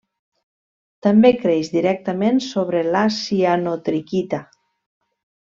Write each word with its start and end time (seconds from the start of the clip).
També 1.07 1.31
creix 1.41 1.69
directament 1.75 2.41
sobre 2.47 2.83
la 2.97 3.05
cianotriquita. 3.19 4.45